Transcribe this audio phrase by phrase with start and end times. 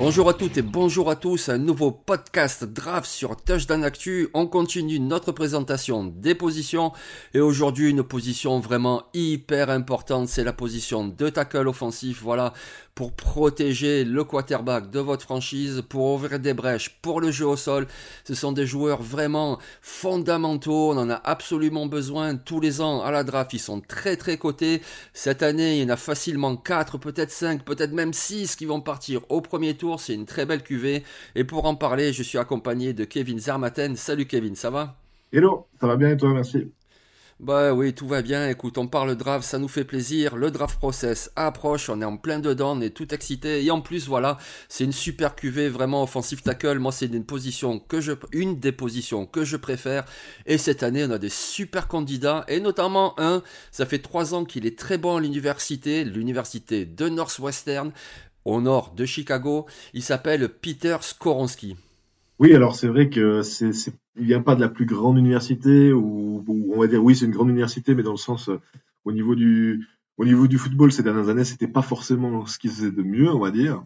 [0.00, 4.30] Bonjour à toutes et bonjour à tous, un nouveau podcast draft sur Touchdown Actu.
[4.32, 6.92] On continue notre présentation des positions
[7.34, 12.22] et aujourd'hui une position vraiment hyper importante, c'est la position de tackle offensif.
[12.22, 12.54] Voilà,
[13.00, 17.56] pour protéger le quarterback de votre franchise, pour ouvrir des brèches pour le jeu au
[17.56, 17.86] sol.
[18.24, 20.90] Ce sont des joueurs vraiment fondamentaux.
[20.90, 23.54] On en a absolument besoin tous les ans à la draft.
[23.54, 24.82] Ils sont très très cotés.
[25.14, 28.82] Cette année, il y en a facilement 4, peut-être 5, peut-être même 6 qui vont
[28.82, 29.98] partir au premier tour.
[29.98, 31.02] C'est une très belle cuvée.
[31.34, 33.96] Et pour en parler, je suis accompagné de Kevin Zermaten.
[33.96, 34.98] Salut Kevin, ça va?
[35.32, 36.70] Hello, ça va bien et toi, merci.
[37.40, 38.50] Bah oui, tout va bien.
[38.50, 40.36] Écoute, on parle draft, ça nous fait plaisir.
[40.36, 43.64] Le draft process approche, on est en plein dedans, on est tout excité.
[43.64, 44.36] Et en plus, voilà,
[44.68, 46.78] c'est une super cuvée, vraiment offensive tackle.
[46.78, 50.04] Moi, c'est une position que je, une des positions que je préfère.
[50.44, 53.42] Et cette année, on a des super candidats, et notamment un.
[53.72, 57.90] Ça fait trois ans qu'il est très bon à l'université, l'université de Northwestern,
[58.44, 59.64] au nord de Chicago.
[59.94, 61.76] Il s'appelle Peter Skoronski.
[62.40, 65.92] Oui, alors c'est vrai que c'est, c'est, il vient pas de la plus grande université
[65.92, 66.42] ou,
[66.74, 68.58] on va dire oui, c'est une grande université, mais dans le sens euh,
[69.04, 69.86] au niveau du
[70.16, 73.30] au niveau du football ces dernières années, c'était pas forcément ce qu'il faisait de mieux,
[73.30, 73.84] on va dire.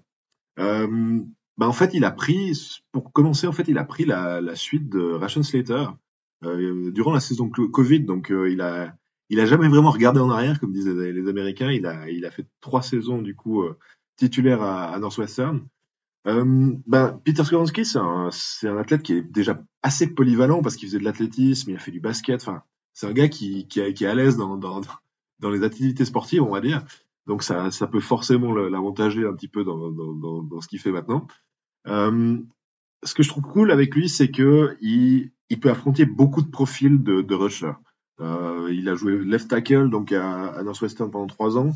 [0.60, 1.20] Euh,
[1.58, 4.56] bah en fait, il a pris pour commencer, en fait, il a pris la, la
[4.56, 5.86] suite de Ration Slater
[6.44, 8.96] euh, durant la saison Covid, donc euh, il a
[9.30, 11.72] il a jamais vraiment regardé en arrière, comme disaient les Américains.
[11.72, 13.76] Il a il a fait trois saisons du coup euh,
[14.16, 15.66] titulaire à, à Northwestern.
[16.26, 18.30] Euh, ben, Peter Skoronski, c'est un,
[18.62, 21.90] un athlète qui est déjà assez polyvalent parce qu'il faisait de l'athlétisme, il a fait
[21.90, 22.40] du basket.
[22.40, 22.62] Enfin,
[22.92, 24.80] c'est un gars qui, qui, qui est à l'aise dans, dans,
[25.40, 26.84] dans les activités sportives, on va dire.
[27.26, 31.26] Donc ça, ça peut forcément l'avantager un petit peu dans, dans, ce qu'il fait maintenant.
[31.86, 32.38] Euh,
[33.02, 36.50] ce que je trouve cool avec lui, c'est que il, il peut affronter beaucoup de
[36.50, 37.72] profils de, de rusher.
[38.20, 41.72] Euh, il a joué left tackle donc à Northwestern pendant trois ans.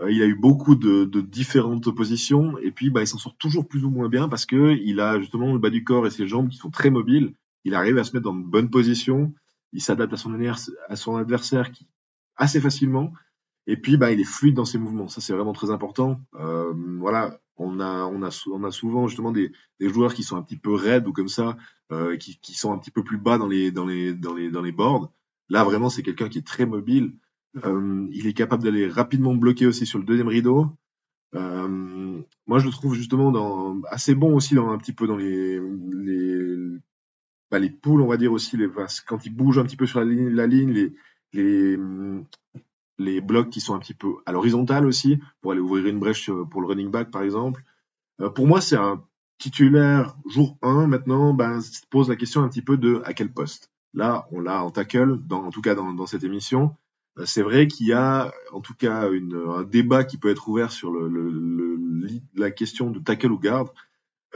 [0.00, 3.36] Euh, il a eu beaucoup de, de, différentes positions et puis bah, il s'en sort
[3.36, 6.10] toujours plus ou moins bien parce que il a justement le bas du corps et
[6.10, 7.34] ses jambes qui sont très mobiles.
[7.64, 9.34] Il arrive à se mettre dans une bonne position.
[9.72, 10.34] Il s'adapte à son,
[10.88, 11.86] à son adversaire qui,
[12.36, 13.12] assez facilement.
[13.66, 15.08] Et puis bah, il est fluide dans ses mouvements.
[15.08, 16.20] Ça c'est vraiment très important.
[16.34, 20.36] Euh, voilà, on a, on, a, on a souvent justement des, des, joueurs qui sont
[20.36, 21.56] un petit peu raides ou comme ça,
[21.92, 24.50] euh, qui, qui, sont un petit peu plus bas dans les, dans les, dans les,
[24.50, 25.12] dans les boards.
[25.48, 27.12] Là vraiment c'est quelqu'un qui est très mobile
[27.64, 30.68] euh, il est capable d'aller rapidement bloquer aussi sur le deuxième rideau.
[31.34, 35.60] Euh, moi, je le trouve justement assez bon aussi dans un petit peu dans les
[35.92, 36.46] les,
[37.50, 38.68] bah, les poules, on va dire aussi les,
[39.06, 40.90] quand il bouge un petit peu sur la ligne,
[41.32, 41.78] les,
[42.98, 46.30] les blocs qui sont un petit peu à l'horizontale aussi pour aller ouvrir une brèche
[46.50, 47.62] pour le running back par exemple.
[48.20, 49.04] Euh, pour moi, c'est un
[49.38, 51.34] titulaire jour 1 maintenant.
[51.34, 53.70] Ben, se pose la question un petit peu de à quel poste.
[53.94, 56.76] Là, on l'a en tackle, en tout cas dans cette émission.
[57.18, 60.48] Euh, c'est vrai qu'il y a en tout cas une, un débat qui peut être
[60.48, 61.78] ouvert sur le, le,
[62.34, 63.68] la question de tackle ou garde,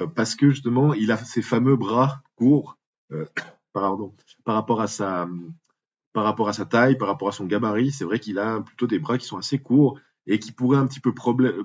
[0.00, 2.78] euh, parce que justement, il a ces fameux bras courts
[3.12, 3.26] euh,
[3.72, 4.14] pardon,
[4.44, 5.28] par rapport à sa
[6.12, 7.92] par rapport à sa taille, par rapport à son gabarit.
[7.92, 10.86] C'est vrai qu'il a plutôt des bras qui sont assez courts et qui pourraient un
[10.86, 11.64] petit peu problème,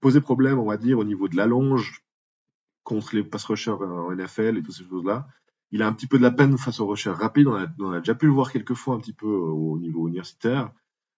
[0.00, 2.02] poser problème, on va dire, au niveau de l'allonge
[2.82, 5.28] contre les pass rushers en NFL et toutes ces choses-là
[5.72, 7.48] il a un petit peu de la peine face aux recherches rapides.
[7.48, 10.70] On a, déjà pu le voir quelques fois un petit peu au niveau universitaire.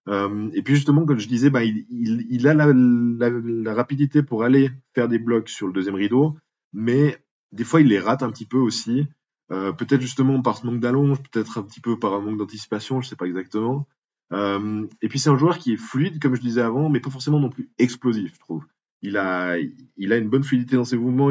[0.09, 5.09] Euh, et puis justement, comme je disais, bah, il, a la, rapidité pour aller faire
[5.09, 6.37] des blocs sur le deuxième rideau,
[6.73, 7.19] mais
[7.53, 9.07] des fois il les rate un petit peu aussi.
[9.51, 13.01] Euh, peut-être justement par ce manque d'allonge, peut-être un petit peu par un manque d'anticipation,
[13.03, 13.87] je sais pas exactement.
[14.33, 17.11] Euh, et puis c'est un joueur qui est fluide, comme je disais avant, mais pas
[17.11, 18.65] forcément non plus explosif, je trouve.
[19.03, 19.59] il a,
[19.99, 21.31] une bonne fluidité dans ses mouvements,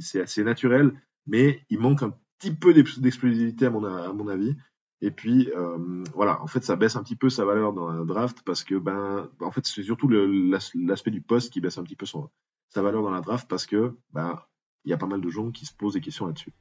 [0.00, 0.92] c'est assez naturel,
[1.26, 4.56] mais il manque un petit peu d'explosivité à mon, avis.
[5.02, 8.04] Et puis, euh, voilà, en fait, ça baisse un petit peu sa valeur dans la
[8.04, 11.96] draft parce que, ben, en fait, c'est surtout l'aspect du poste qui baisse un petit
[11.96, 14.40] peu sa valeur dans la draft parce que, ben,
[14.84, 16.52] il y a pas mal de gens qui se posent des questions là-dessus.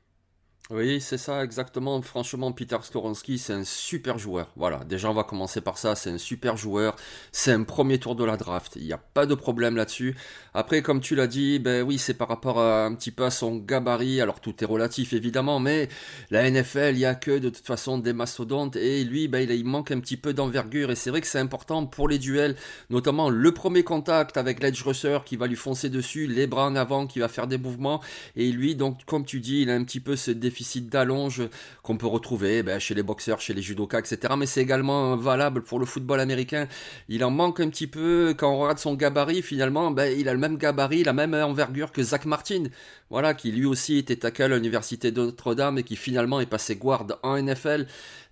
[0.71, 1.99] Oui, c'est ça exactement.
[2.03, 4.51] Franchement, Peter Skoronski, c'est un super joueur.
[4.55, 6.95] Voilà, déjà on va commencer par ça, c'est un super joueur.
[7.31, 8.73] C'est un premier tour de la draft.
[8.75, 10.15] Il n'y a pas de problème là-dessus.
[10.53, 13.31] Après, comme tu l'as dit, ben oui, c'est par rapport à, un petit peu à
[13.31, 14.21] son gabarit.
[14.21, 15.89] Alors tout est relatif évidemment, mais
[16.29, 19.65] la NFL, il n'y a que de toute façon des mastodontes et lui, ben, il,
[19.65, 22.55] manque un petit peu d'envergure et c'est vrai que c'est important pour les duels,
[22.91, 26.75] notamment le premier contact avec l'edge rusher qui va lui foncer dessus, les bras en
[26.75, 28.03] avant qui va faire des mouvements
[28.35, 30.58] et lui, donc comme tu dis, il a un petit peu ce défi
[30.89, 31.43] d'allonge
[31.83, 34.33] qu'on peut retrouver ben, chez les boxeurs, chez les judokas, etc.
[34.37, 36.67] Mais c'est également valable pour le football américain.
[37.07, 39.41] Il en manque un petit peu quand on regarde son gabarit.
[39.41, 42.63] Finalement, ben, il a le même gabarit, la même envergure que Zach Martin.
[43.09, 46.75] Voilà, qui lui aussi était tackle à l'université de Notre-Dame et qui finalement est passé
[46.75, 47.87] guard en NFL.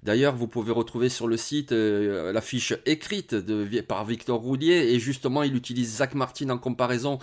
[0.07, 3.35] D'ailleurs, vous pouvez retrouver sur le site euh, la fiche écrite
[3.89, 7.19] par Victor Roulier et justement, il utilise Zach Martin en comparaison.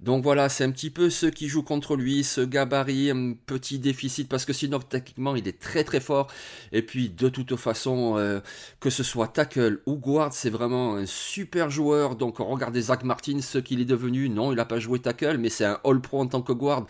[0.00, 3.78] Donc voilà, c'est un petit peu ceux qui jouent contre lui, ce gabarit, un petit
[3.78, 6.26] déficit parce que sinon techniquement il est très très fort.
[6.72, 8.40] Et puis de toute façon, euh,
[8.80, 12.16] que ce soit tackle ou guard, c'est vraiment un super joueur.
[12.16, 14.28] Donc regardez Zach Martin, ce qu'il est devenu.
[14.28, 16.86] Non, il n'a pas joué tackle, mais c'est un All Pro en tant que guard.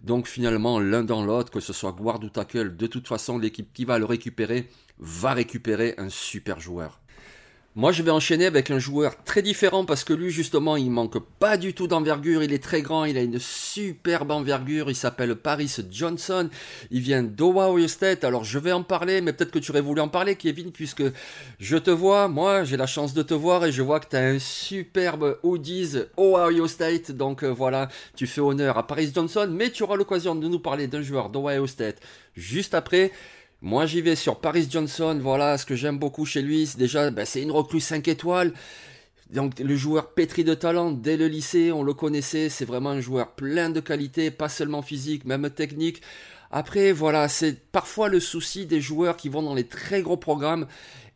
[0.00, 3.70] Donc finalement, l'un dans l'autre, que ce soit guard ou tackle, de toute façon, l'équipe
[3.74, 7.00] qui va le récupérer va récupérer un super joueur.
[7.78, 11.18] Moi, je vais enchaîner avec un joueur très différent parce que lui, justement, il manque
[11.38, 12.42] pas du tout d'envergure.
[12.42, 14.88] Il est très grand, il a une superbe envergure.
[14.88, 16.48] Il s'appelle Paris Johnson.
[16.90, 18.24] Il vient d'Ohio State.
[18.24, 21.02] Alors, je vais en parler, mais peut-être que tu aurais voulu en parler, Kevin, puisque
[21.58, 22.28] je te vois.
[22.28, 25.38] Moi, j'ai la chance de te voir et je vois que tu as un superbe
[25.42, 27.12] hoodies Ohio State.
[27.12, 30.60] Donc, euh, voilà, tu fais honneur à Paris Johnson, mais tu auras l'occasion de nous
[30.60, 32.00] parler d'un joueur d'Ohio State
[32.36, 33.12] juste après.
[33.62, 35.18] Moi, j'y vais sur Paris Johnson.
[35.20, 38.52] Voilà, ce que j'aime beaucoup chez lui, c'est déjà, ben, c'est une recluse 5 étoiles.
[39.30, 42.48] Donc, le joueur pétri de talent dès le lycée, on le connaissait.
[42.50, 46.02] C'est vraiment un joueur plein de qualité, pas seulement physique, même technique.
[46.50, 50.66] Après, voilà, c'est parfois le souci des joueurs qui vont dans les très gros programmes.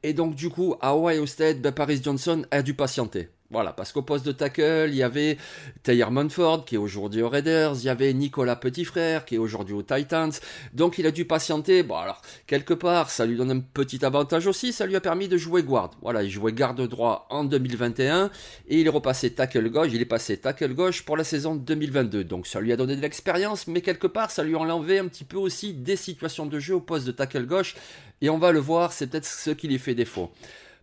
[0.02, 3.28] Et donc, du coup, à Ohio State, ben, Paris Johnson a dû patienter.
[3.52, 5.36] Voilà, parce qu'au poste de tackle, il y avait
[5.82, 9.74] Taylor Munford qui est aujourd'hui aux Raiders, il y avait Nicolas Petitfrère qui est aujourd'hui
[9.74, 10.30] aux Titans.
[10.72, 11.82] Donc il a dû patienter.
[11.82, 15.26] Bon alors, quelque part, ça lui donne un petit avantage aussi, ça lui a permis
[15.26, 15.90] de jouer guard.
[16.00, 18.30] Voilà, il jouait garde droit en 2021
[18.68, 22.22] et il est repassé tackle gauche, il est passé tackle gauche pour la saison 2022.
[22.22, 25.08] Donc ça lui a donné de l'expérience, mais quelque part, ça lui a enlevé un
[25.08, 27.74] petit peu aussi des situations de jeu au poste de tackle gauche
[28.20, 30.30] et on va le voir, c'est peut-être ce qui lui fait défaut.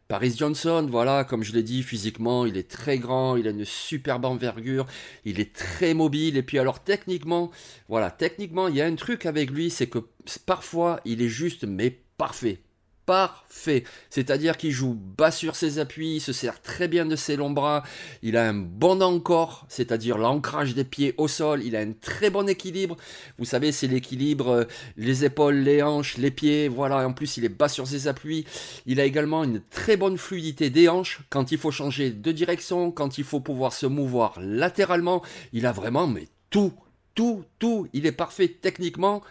[0.07, 3.65] Paris Johnson, voilà, comme je l'ai dit, physiquement, il est très grand, il a une
[3.65, 4.86] superbe envergure,
[5.25, 7.51] il est très mobile, et puis alors techniquement,
[7.89, 10.00] voilà, techniquement, il y a un truc avec lui, c'est que
[10.45, 12.59] parfois, il est juste, mais parfait
[13.07, 13.86] parfait.
[14.09, 17.83] C'est-à-dire qu'il joue bas sur ses appuis, se sert très bien de ses longs bras,
[18.21, 22.30] il a un bon encore, c'est-à-dire l'ancrage des pieds au sol, il a un très
[22.30, 22.98] bon équilibre.
[23.39, 24.63] Vous savez, c'est l'équilibre, euh,
[24.98, 27.07] les épaules, les hanches, les pieds, voilà.
[27.07, 28.45] En plus, il est bas sur ses appuis.
[28.86, 32.92] Il a également une très bonne fluidité des hanches quand il faut changer de direction,
[32.92, 35.24] quand il faut pouvoir se mouvoir latéralement.
[35.53, 36.74] Il a vraiment, mais tout,
[37.15, 37.88] tout, tout.
[37.94, 39.21] Il est parfait techniquement,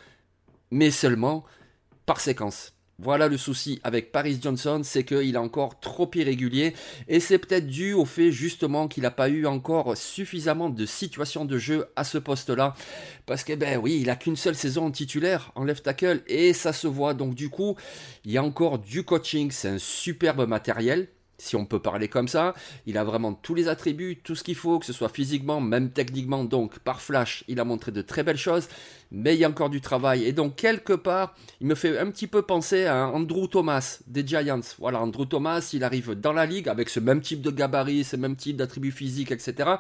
[0.70, 1.44] mais seulement
[2.06, 2.75] par séquence.
[2.98, 6.72] Voilà le souci avec Paris Johnson, c'est qu'il est encore trop irrégulier
[7.08, 11.44] et c'est peut-être dû au fait justement qu'il n'a pas eu encore suffisamment de situations
[11.44, 12.72] de jeu à ce poste-là.
[13.26, 16.72] Parce que ben oui, il a qu'une seule saison titulaire en left tackle et ça
[16.72, 17.12] se voit.
[17.12, 17.76] Donc du coup,
[18.24, 22.28] il y a encore du coaching, c'est un superbe matériel si on peut parler comme
[22.28, 22.54] ça.
[22.86, 25.90] Il a vraiment tous les attributs, tout ce qu'il faut, que ce soit physiquement, même
[25.90, 26.44] techniquement.
[26.44, 28.68] Donc, par flash, il a montré de très belles choses,
[29.10, 30.24] mais il y a encore du travail.
[30.24, 34.26] Et donc, quelque part, il me fait un petit peu penser à Andrew Thomas des
[34.26, 34.60] Giants.
[34.78, 38.16] Voilà, Andrew Thomas, il arrive dans la ligue avec ce même type de gabarit, ce
[38.16, 39.70] même type d'attributs physiques, etc.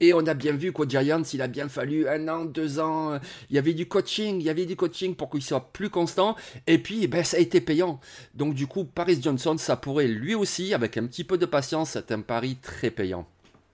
[0.00, 3.18] Et on a bien vu qu'aux Giants, il a bien fallu un an, deux ans.
[3.50, 6.36] Il y avait du coaching, il y avait du coaching pour qu'il soit plus constant.
[6.66, 8.00] Et puis, ben, ça a été payant.
[8.34, 11.90] Donc, du coup, Paris Johnson, ça pourrait lui aussi, avec un petit peu de patience,
[11.92, 13.26] c'est un pari très payant.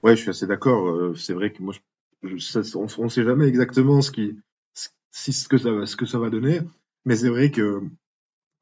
[0.03, 0.89] Ouais, je suis assez d'accord.
[0.89, 1.75] Euh, c'est vrai que moi,
[2.25, 4.37] on ne sait jamais exactement ce qui,
[5.13, 6.61] ce que ça va, ce que ça va donner,
[7.05, 7.83] mais c'est vrai que,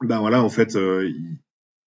[0.02, 1.10] ben voilà, en fait, euh,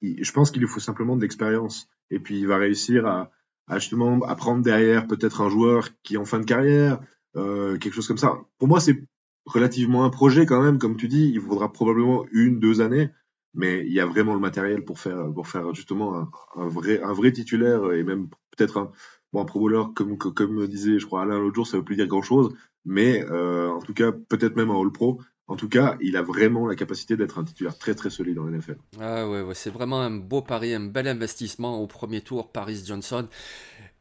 [0.02, 3.32] je pense qu'il lui faut simplement de l'expérience, et puis il va réussir à,
[3.76, 7.00] justement à prendre derrière peut-être un joueur qui est en fin de carrière,
[7.36, 8.40] euh, quelque chose comme ça.
[8.58, 9.04] Pour moi, c'est
[9.46, 11.32] relativement un projet quand même, comme tu dis.
[11.34, 13.10] Il faudra probablement une, deux années
[13.54, 17.14] mais il y a vraiment le matériel pour faire pour faire justement un, vrai un
[17.14, 18.92] vrai titulaire et même peut-être
[19.34, 21.96] Bon, un Pro Bowler, comme, comme disait, je crois, Alain l'autre jour, ça veut plus
[21.96, 25.20] dire grand-chose, mais euh, en tout cas, peut-être même un All-Pro.
[25.48, 28.46] En tout cas, il a vraiment la capacité d'être un titulaire très très solide dans
[28.46, 28.78] NFL.
[29.02, 32.82] Ah ouais, ouais c'est vraiment un beau pari, un bel investissement au premier tour, Paris
[32.86, 33.28] Johnson.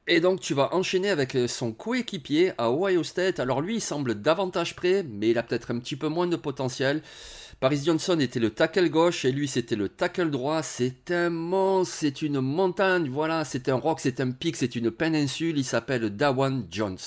[0.08, 3.38] Et donc tu vas enchaîner avec son coéquipier à Ohio State.
[3.38, 6.36] Alors lui, il semble davantage prêt, mais il a peut-être un petit peu moins de
[6.36, 7.02] potentiel.
[7.60, 10.62] Paris Johnson était le tackle gauche et lui c'était le tackle droit.
[10.62, 14.90] C'est un monstre, c'est une montagne, voilà, c'est un roc, c'est un pic, c'est une
[14.90, 15.56] péninsule.
[15.56, 16.98] Il s'appelle Dawan Jones.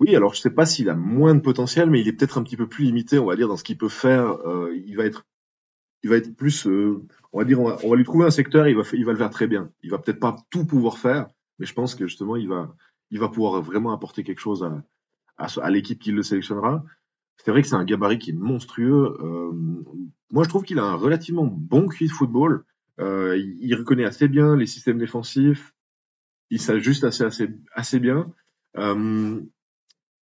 [0.00, 2.42] Oui, alors je sais pas s'il a moins de potentiel, mais il est peut-être un
[2.42, 4.32] petit peu plus limité, on va dire, dans ce qu'il peut faire.
[4.46, 5.24] Euh, il va être,
[6.36, 9.16] plus, euh, on va dire, on va, lui trouver un secteur, il va, il le
[9.16, 9.70] faire très bien.
[9.82, 12.74] Il va peut-être pas tout pouvoir faire, mais je pense que justement, il va,
[13.10, 14.82] il va pouvoir vraiment apporter quelque chose à,
[15.38, 16.84] à, à l'équipe qui le sélectionnera.
[17.44, 19.16] C'est vrai que c'est un gabarit qui est monstrueux.
[19.20, 19.52] Euh,
[20.30, 22.64] moi, je trouve qu'il a un relativement bon QI de football.
[23.00, 25.74] Euh, il, reconnaît assez bien les systèmes défensifs.
[26.50, 28.32] Il s'ajuste assez, assez, assez bien.
[28.76, 29.40] Euh,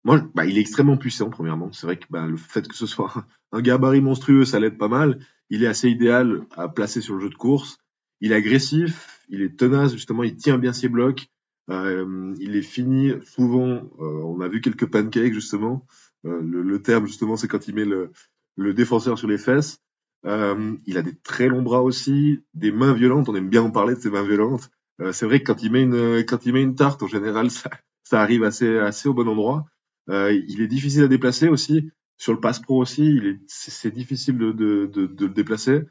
[0.04, 1.72] moi, bah, il est extrêmement puissant, premièrement.
[1.72, 4.88] C'est vrai que bah, le fait que ce soit un gabarit monstrueux, ça l'aide pas
[4.88, 5.20] mal.
[5.50, 7.80] Il est assez idéal à placer sur le jeu de course.
[8.22, 11.28] Il est agressif, il est tenace, justement, il tient bien ses blocs.
[11.70, 13.90] Euh, il est fini souvent.
[14.00, 15.86] Euh, on a vu quelques pancakes, justement.
[16.26, 18.12] Euh, le, terme, justement, c'est quand il met le,
[18.56, 19.80] le défenseur sur les fesses.
[20.26, 23.30] Euh, il a des très longs bras aussi, des mains violentes.
[23.30, 24.70] On aime bien en parler de ces mains violentes.
[25.02, 27.50] Euh, c'est vrai que quand il met une quand il met une tarte, en général,
[27.52, 27.70] ça,
[28.04, 29.66] ça arrive assez assez au bon endroit.
[30.10, 31.90] il est difficile à déplacer aussi.
[32.18, 35.84] Sur le pass pro aussi, est c'est difficile de, de, de, le déplacer.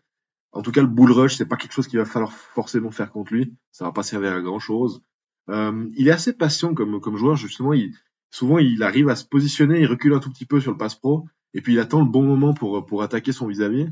[0.59, 3.13] En tout cas, le bull rush, c'est pas quelque chose qu'il va falloir forcément faire
[3.13, 3.55] contre lui.
[3.71, 5.03] Ça va pas servir à grand chose.
[5.51, 7.37] Euh, il est assez patient comme comme joueur.
[7.37, 7.95] Justement, il,
[8.31, 10.97] souvent il arrive à se positionner, il recule un tout petit peu sur le pass
[10.97, 13.87] pro, et puis il attend le bon moment pour, pour attaquer son vis-à-vis.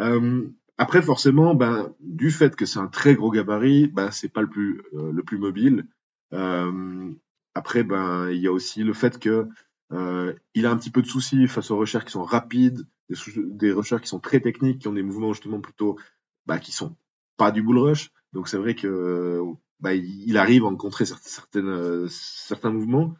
[0.00, 4.42] Euh, après, forcément, ben, du fait que c'est un très gros gabarit, ben, c'est pas
[4.42, 5.86] le plus, euh, le plus mobile.
[6.34, 7.10] Euh,
[7.54, 9.48] après, ben, il y a aussi le fait que
[9.92, 13.16] euh, il a un petit peu de soucis face aux recherches qui sont rapides, des,
[13.36, 15.98] des, recherches qui sont très techniques, qui ont des mouvements justement plutôt,
[16.46, 16.96] ben, qui sont
[17.36, 18.10] pas du bull rush.
[18.32, 19.42] Donc c'est vrai que
[19.80, 23.14] ben, il arrive à rencontrer certaines, certains mouvements,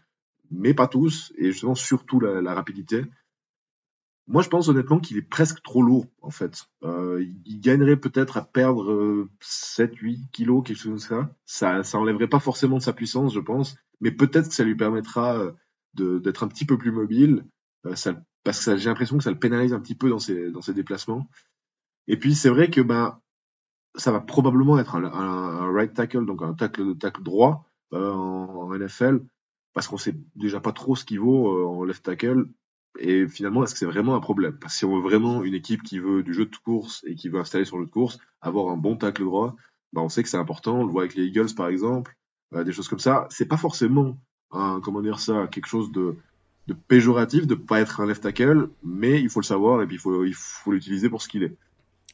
[0.51, 3.05] mais pas tous, et justement surtout la, la rapidité.
[4.29, 6.67] Moi, je pense honnêtement qu'il est presque trop lourd, en fait.
[6.83, 11.31] Euh, il gagnerait peut-être à perdre 7-8 euh, kilos, quelque chose comme ça.
[11.45, 11.85] ça.
[11.85, 15.39] Ça enlèverait pas forcément de sa puissance, je pense, mais peut-être que ça lui permettra
[15.39, 15.53] euh,
[15.95, 17.45] d'être un petit peu plus mobile,
[17.95, 18.15] ça,
[18.47, 21.29] parce que j'ai l'impression que ça le pénalise un petit peu dans ses, déplacements.
[22.07, 23.21] Et puis, c'est vrai que ben,
[23.97, 29.21] ça va probablement être un, right tackle, donc un tackle, droit euh, en, NFL
[29.73, 32.47] parce qu'on sait déjà pas trop ce qu'il vaut euh, en left tackle.
[32.99, 34.59] Et finalement, est-ce que c'est vraiment un problème?
[34.59, 37.15] Parce que si on veut vraiment une équipe qui veut du jeu de course et
[37.15, 39.55] qui veut installer le jeu de course, avoir un bon tackle droit,
[39.93, 40.79] bah on sait que c'est important.
[40.81, 42.17] On le voit avec les Eagles par exemple,
[42.55, 43.27] euh, des choses comme ça.
[43.29, 44.19] C'est pas forcément
[44.51, 46.17] comment dire ça, quelque chose de,
[46.67, 49.97] de péjoratif de pas être un left tackle, mais il faut le savoir et puis
[49.97, 51.57] il faut il faut l'utiliser pour ce qu'il est.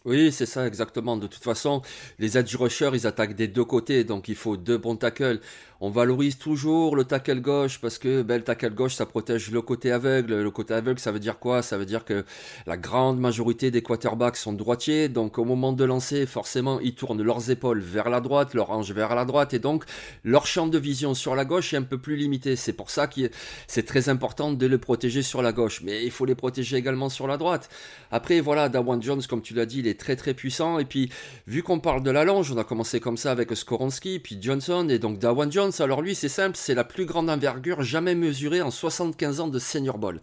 [0.04, 1.16] Oui, c'est ça exactement.
[1.16, 1.80] De toute façon,
[2.18, 5.40] les edge rushers, ils attaquent des deux côtés, donc il faut deux bons tackles.
[5.80, 9.62] On valorise toujours le tackle gauche parce que ben, le tackle gauche, ça protège le
[9.62, 10.40] côté aveugle.
[10.40, 11.62] Le côté aveugle, ça veut dire quoi?
[11.62, 12.24] Ça veut dire que
[12.66, 17.22] la grande majorité des quarterbacks sont droitiers, donc au moment de lancer, forcément, ils tournent
[17.22, 19.84] leurs épaules vers la droite, leurs hanches vers la droite, et donc
[20.24, 22.54] leur champ de vision sur la gauche est un peu plus limité.
[22.54, 23.30] C'est pour ça que
[23.66, 27.08] c'est très important de les protéger sur la gauche, mais il faut les protéger également
[27.08, 27.68] sur la droite.
[28.12, 31.10] Après, voilà, Dawan Jones, comme tu l'as dit, très très puissant, et puis
[31.46, 34.88] vu qu'on parle de la longe, on a commencé comme ça avec Skoronski, puis Johnson,
[34.88, 38.62] et donc Dawan Jones, alors lui, c'est simple, c'est la plus grande envergure jamais mesurée
[38.62, 40.20] en 75 ans de Senior Ball.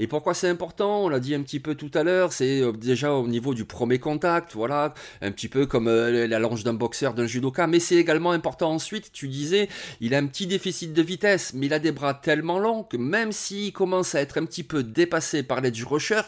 [0.00, 1.04] Et pourquoi c'est important?
[1.04, 3.64] On l'a dit un petit peu tout à l'heure, c'est euh, déjà au niveau du
[3.64, 7.80] premier contact, voilà, un petit peu comme euh, la longe d'un boxeur, d'un judoka, mais
[7.80, 8.70] c'est également important.
[8.70, 9.68] Ensuite, tu disais,
[10.00, 12.96] il a un petit déficit de vitesse, mais il a des bras tellement longs que
[12.96, 16.22] même s'il commence à être un petit peu dépassé par l'edge rusher,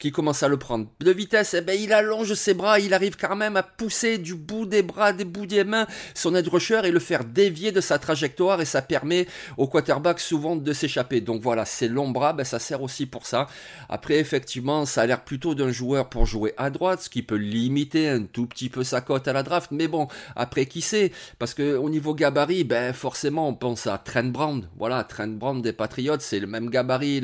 [0.00, 3.16] qui commence à le prendre de vitesse, eh ben il allonge ses bras, il arrive
[3.16, 6.80] quand même à pousser du bout des bras, des bouts des mains, son edge rusher
[6.84, 11.20] et le faire dévier de sa trajectoire et ça permet au quarterback souvent de s'échapper.
[11.20, 13.46] Donc voilà, ces longs bras, ben, ça sert aussi pour ça.
[13.88, 17.36] Après, effectivement, ça a l'air plutôt d'un joueur pour jouer à droite, ce qui peut
[17.36, 19.70] limiter un tout petit peu sa cote à la draft.
[19.70, 21.12] Mais bon, après, qui sait?
[21.38, 24.66] Parce que au niveau gabarit, ben forcément, on pense à Trent Brown.
[24.76, 27.22] Voilà, Trent Brown des Patriots, c'est le même gabarit,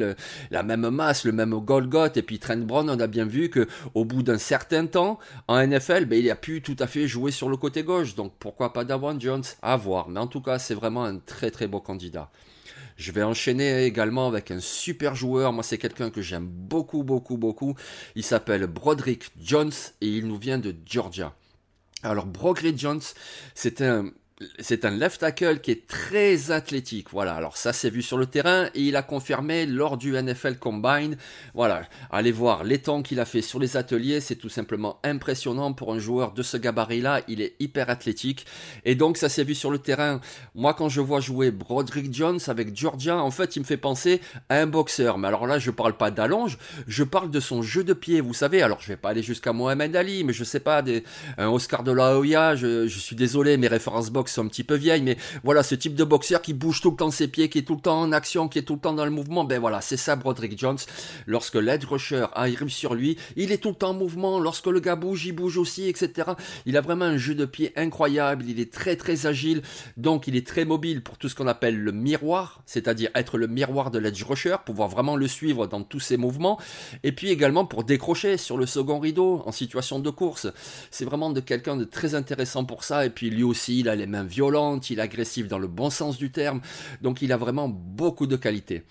[0.50, 2.14] la même masse, le même Golgot.
[2.14, 5.18] Et puis Trent Brown, on a bien vu que au bout d'un certain temps,
[5.48, 8.14] en NFL, ben, il a pu tout à fait jouer sur le côté gauche.
[8.14, 9.42] Donc pourquoi pas Davon Jones?
[9.62, 10.08] À voir.
[10.10, 12.30] Mais en tout cas, c'est vraiment un très très beau candidat.
[12.98, 15.52] Je vais enchaîner également avec un super joueur.
[15.52, 17.76] Moi, c'est quelqu'un que j'aime beaucoup, beaucoup, beaucoup.
[18.16, 21.32] Il s'appelle Broderick Jones et il nous vient de Georgia.
[22.02, 23.00] Alors, Broderick Jones,
[23.54, 24.10] c'est un
[24.58, 27.08] c'est un left tackle qui est très athlétique.
[27.10, 27.34] Voilà.
[27.34, 31.16] Alors ça c'est vu sur le terrain et il a confirmé lors du NFL Combine.
[31.54, 31.82] Voilà.
[32.10, 35.92] Allez voir les temps qu'il a fait sur les ateliers, c'est tout simplement impressionnant pour
[35.92, 37.22] un joueur de ce gabarit-là.
[37.28, 38.46] Il est hyper athlétique
[38.84, 40.20] et donc ça s'est vu sur le terrain.
[40.54, 44.20] Moi quand je vois jouer Broderick Jones avec Georgia, en fait il me fait penser
[44.48, 45.18] à un boxeur.
[45.18, 48.20] Mais alors là je parle pas d'allonge, je parle de son jeu de pied.
[48.20, 48.62] Vous savez.
[48.62, 50.82] Alors je vais pas aller jusqu'à Mohamed Ali, mais je sais pas
[51.38, 52.54] un Oscar de la Hoya.
[52.56, 56.04] Je, suis désolé, mes références sont un petit peu vieilles, mais voilà, ce type de
[56.04, 58.48] boxeur qui bouge tout le temps ses pieds, qui est tout le temps en action,
[58.48, 60.78] qui est tout le temps dans le mouvement, ben voilà, c'est ça Broderick Jones.
[61.26, 64.40] Lorsque l'edge rusher arrive sur lui, il est tout le temps en mouvement.
[64.40, 66.30] Lorsque le gars bouge, il bouge aussi, etc.
[66.66, 68.44] Il a vraiment un jeu de pied incroyable.
[68.48, 69.62] Il est très très agile,
[69.96, 73.46] donc il est très mobile pour tout ce qu'on appelle le miroir, c'est-à-dire être le
[73.46, 76.58] miroir de l'edge rusher, pouvoir vraiment le suivre dans tous ses mouvements,
[77.02, 80.48] et puis également pour décrocher sur le second rideau en situation de course.
[80.90, 83.94] C'est vraiment de quelqu'un de très intéressant pour ça, et puis lui aussi, il a
[83.94, 86.60] les violente, il est agressif dans le bon sens du terme,
[87.02, 88.82] donc il a vraiment beaucoup de qualités.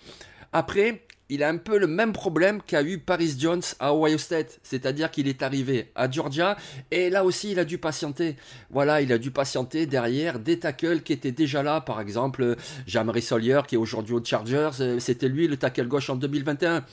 [0.52, 4.60] Après, il a un peu le même problème qu'a eu Paris Jones à Ohio State,
[4.62, 6.56] c'est-à-dire qu'il est arrivé à Georgia
[6.90, 8.36] et là aussi il a dû patienter.
[8.70, 12.56] Voilà, il a dû patienter derrière des tackles qui étaient déjà là, par exemple
[12.86, 16.84] Jamari Sawyer qui est aujourd'hui aux Chargers, euh, c'était lui le tackle gauche en 2021.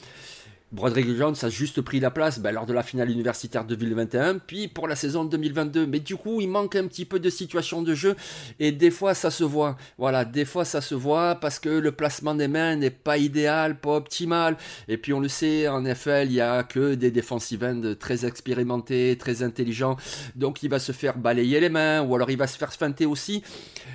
[0.75, 4.39] Broderick Jones a juste pris la place ben, lors de la finale universitaire de 2021,
[4.39, 5.87] puis pour la saison 2022.
[5.87, 8.17] Mais du coup, il manque un petit peu de situation de jeu
[8.59, 9.77] et des fois ça se voit.
[9.97, 13.79] Voilà, des fois ça se voit parce que le placement des mains n'est pas idéal,
[13.79, 14.57] pas optimal.
[14.89, 18.25] Et puis on le sait, en NFL, il y a que des defensive ends très
[18.25, 19.95] expérimentés, très intelligents.
[20.35, 23.05] Donc il va se faire balayer les mains ou alors il va se faire feinter
[23.05, 23.43] aussi.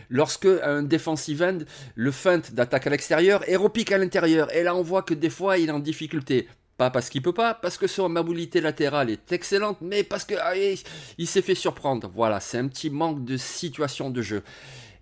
[0.08, 1.58] Lorsque un defensive end,
[1.94, 4.50] le feint d'attaque à l'extérieur et repique à l'intérieur.
[4.56, 6.48] Et là on voit que des fois il est en difficulté
[6.80, 10.32] pas parce qu'il peut pas, parce que son mobilité latérale est excellente, mais parce que
[10.40, 10.54] ah,
[11.18, 12.10] il s'est fait surprendre.
[12.14, 14.42] Voilà, c'est un petit manque de situation de jeu.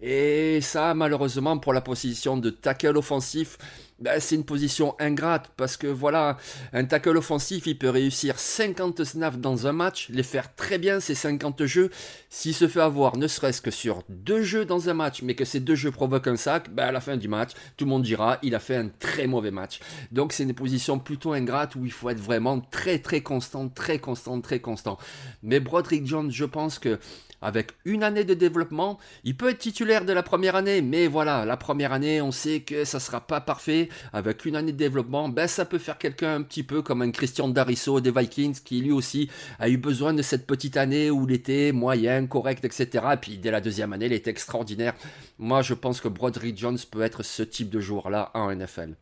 [0.01, 3.59] Et ça, malheureusement, pour la position de tackle offensif,
[3.99, 6.37] ben, c'est une position ingrate parce que voilà,
[6.73, 11.01] un tackle offensif, il peut réussir 50 snaps dans un match, les faire très bien,
[11.01, 11.91] ces 50 jeux.
[12.31, 15.45] S'il se fait avoir, ne serait-ce que sur deux jeux dans un match, mais que
[15.45, 18.05] ces deux jeux provoquent un sac, ben, à la fin du match, tout le monde
[18.05, 19.81] dira, il a fait un très mauvais match.
[20.13, 23.99] Donc c'est une position plutôt ingrate où il faut être vraiment très très constant, très
[23.99, 24.97] constant, très constant.
[25.43, 27.01] Mais Broderick Jones, je pense que
[27.43, 28.99] avec une année de développement.
[29.25, 32.61] Il peut être titulaire de la première année, mais voilà, la première année, on sait
[32.61, 33.89] que ça sera pas parfait.
[34.13, 37.11] Avec une année de développement, ben ça peut faire quelqu'un un petit peu comme un
[37.11, 41.27] Christian Darisso des Vikings qui lui aussi a eu besoin de cette petite année où
[41.29, 43.05] il était moyen, correct, etc.
[43.13, 44.95] Et puis dès la deuxième année, il était extraordinaire.
[45.39, 48.97] Moi, je pense que Broderick Jones peut être ce type de joueur-là en NFL.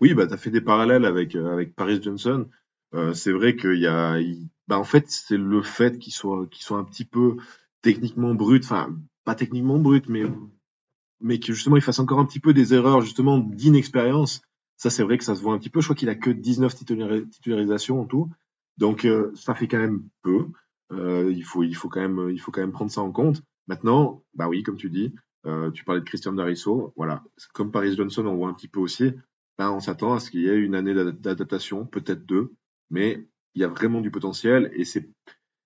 [0.00, 2.46] Oui, bah, tu as fait des parallèles avec, euh, avec Paris Johnson.
[2.94, 4.16] Euh, c'est vrai qu'il y a.
[4.66, 7.36] bah, en fait, c'est le fait qu'il soit, un petit peu
[7.82, 10.24] techniquement brut, enfin pas techniquement brut, mais
[11.20, 14.42] mais que justement il fasse encore un petit peu des erreurs justement d'inexpérience.
[14.76, 15.80] Ça c'est vrai que ça se voit un petit peu.
[15.80, 16.74] Je crois qu'il a que 19
[17.30, 18.30] titularisations en tout,
[18.78, 20.46] donc euh, ça fait quand même peu.
[20.92, 23.42] Euh, il faut il faut quand même il faut quand même prendre ça en compte.
[23.66, 25.14] Maintenant, bah oui, comme tu dis,
[25.46, 27.22] euh, tu parlais de Christian Darisso, voilà,
[27.54, 29.12] comme Paris Johnson on voit un petit peu aussi.
[29.58, 32.54] Ben, on s'attend à ce qu'il y ait une année d'adaptation, peut-être deux,
[32.88, 35.10] mais il y a vraiment du potentiel et c'est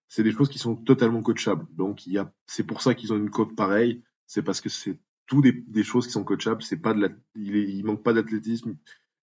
[0.08, 1.66] c'est des choses qui sont totalement coachables.
[1.76, 4.02] Donc, il y a, c'est pour ça qu'ils ont une cote pareille.
[4.26, 6.62] C'est parce que c'est tout des, choses qui sont coachables.
[6.62, 8.76] C'est pas de la, il, il manque pas d'athlétisme,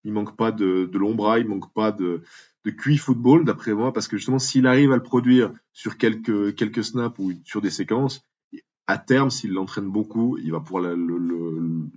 [0.04, 2.24] il manque pas de, de long bras, il manque pas de,
[2.65, 6.56] de QI football, d'après moi, parce que justement, s'il arrive à le produire sur quelques,
[6.56, 8.26] quelques snaps ou sur des séquences,
[8.88, 11.89] à terme, s'il l'entraîne beaucoup, il va pouvoir le, le, le,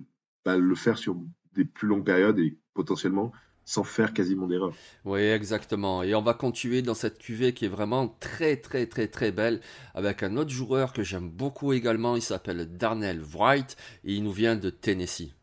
[0.45, 1.17] bah, le faire sur
[1.53, 3.31] des plus longues périodes et potentiellement
[3.65, 4.73] sans faire quasiment d'erreur.
[5.03, 6.03] Oui, exactement.
[6.03, 9.59] Et on va continuer dans cette cuvée qui est vraiment très, très, très, très belle
[9.95, 12.15] avec un autre joueur que j'aime beaucoup également.
[12.15, 15.33] Il s'appelle Darnell Wright et il nous vient de Tennessee.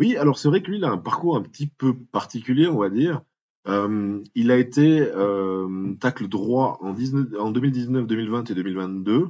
[0.00, 2.78] Oui, alors c'est vrai que lui, il a un parcours un petit peu particulier, on
[2.78, 3.22] va dire.
[3.68, 6.94] Euh, il a été euh, tacle droit en,
[7.38, 9.28] en 2019, 2020 et 2022.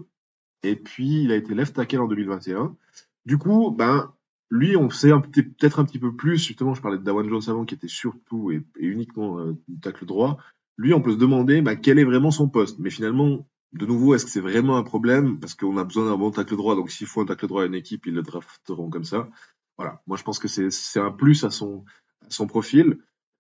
[0.63, 2.77] Et puis, il a été left tackle en 2021.
[3.27, 4.13] Du coup, ben,
[4.51, 7.65] lui, on sait peut-être un petit peu plus, justement, je parlais de Dawan Jones avant,
[7.65, 10.39] qui était surtout et, uniquement euh, tacle droit.
[10.77, 12.79] Lui, on peut se demander bah, quel est vraiment son poste?
[12.81, 15.39] Mais finalement, de nouveau, est-ce que c'est vraiment un problème?
[15.39, 17.67] Parce qu'on a besoin d'un bon tacle droit, donc s'il faut un tacle droit à
[17.67, 19.29] une équipe, ils le drafteront comme ça.
[19.79, 21.85] Voilà, moi je pense que c'est un plus à son,
[22.23, 22.99] à son profil.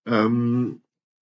[0.09, 0.73] Euh,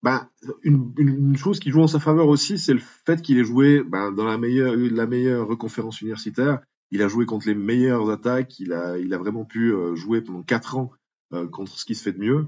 [0.03, 0.29] bah,
[0.63, 3.83] une, une, chose qui joue en sa faveur aussi, c'est le fait qu'il ait joué
[3.83, 8.59] bah, dans la meilleure, la meilleure conférence universitaire il a joué contre les meilleures attaques.
[8.59, 10.91] Il a, vraiment pu euh, jouer pendant quatre ans
[11.33, 12.47] euh, contre ce qui se fait de mieux.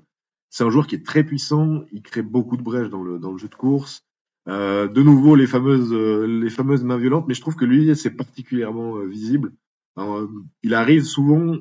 [0.49, 1.83] C'est un joueur qui est très puissant.
[1.91, 4.03] Il crée beaucoup de brèches dans le, jeu de course.
[4.47, 5.93] Euh, de nouveau, les fameuses,
[6.83, 7.25] mains violentes.
[7.27, 9.53] Mais je trouve que lui, c'est particulièrement visible.
[10.63, 11.57] il arrive souvent,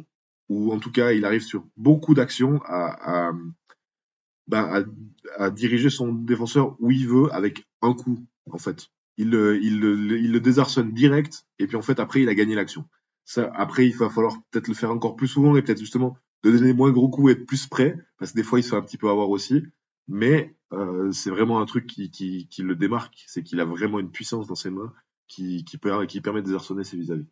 [0.49, 3.33] ou en tout cas, il arrive sur beaucoup d'actions à,
[4.49, 4.85] ben,
[5.37, 8.91] à, diriger son défenseur où il veut avec un coup, en fait.
[9.23, 12.85] Il, le désarçonne direct, et puis en fait, après, il a gagné l'action.
[13.25, 16.51] Ça, après, il va falloir peut-être le faire encore plus souvent, et peut-être justement de
[16.51, 18.77] donner moins gros coups et être plus prêt, parce que des fois, il se fait
[18.77, 19.63] un petit peu avoir aussi.
[20.09, 24.47] Mais euh, c'est vraiment un truc qui, le démarque, c'est qu'il a vraiment une puissance
[24.47, 24.93] dans ses mains
[25.29, 27.27] qui permet de désarçonner ses vis-à-vis.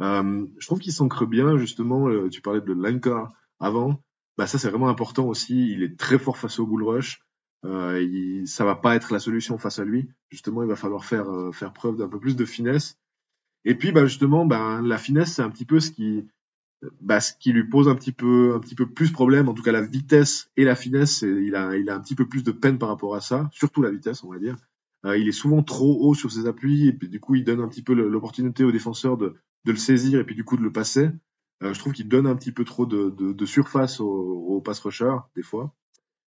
[0.00, 4.02] Euh, je trouve qu'il s'ancre bien, justement, euh, tu parlais de Lanka avant,
[4.38, 7.22] bah ça c'est vraiment important aussi, il est très fort face au bull rush,
[7.64, 11.04] euh, il, ça va pas être la solution face à lui, justement il va falloir
[11.04, 12.98] faire, euh, faire preuve d'un peu plus de finesse.
[13.64, 16.26] Et puis bah, justement, bah, la finesse c'est un petit peu ce qui,
[17.00, 19.62] bah, ce qui lui pose un petit peu, un petit peu plus problème, en tout
[19.62, 22.52] cas la vitesse et la finesse, il a, il a un petit peu plus de
[22.52, 24.56] peine par rapport à ça, surtout la vitesse on va dire.
[25.06, 27.60] Euh, il est souvent trop haut sur ses appuis et puis du coup il donne
[27.60, 30.62] un petit peu l'opportunité au défenseur de, de le saisir et puis du coup de
[30.62, 31.10] le passer.
[31.62, 34.60] Euh, je trouve qu'il donne un petit peu trop de, de, de surface au, au
[34.60, 35.74] pass rusher des fois.